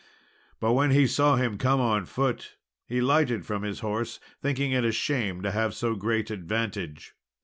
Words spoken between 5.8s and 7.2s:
great advantage.